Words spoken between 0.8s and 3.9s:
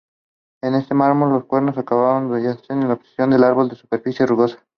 mármol los cuerpo acabados yacen en oposición al árbol de